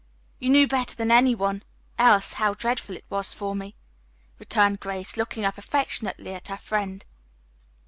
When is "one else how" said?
1.35-2.55